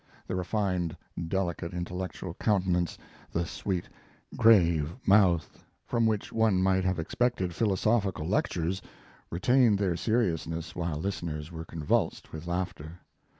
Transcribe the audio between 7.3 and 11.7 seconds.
philosophical lectures retained their seriousness while listeners were